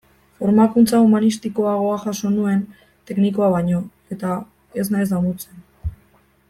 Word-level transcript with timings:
Formakuntza 0.37 1.01
humanistikoagoa 1.07 1.99
jaso 2.05 2.33
nuen 2.37 2.65
teknikoa 3.11 3.53
baino, 3.59 3.85
eta 4.17 4.35
ez 4.85 4.91
naiz 4.97 5.07
damutzen. 5.15 5.67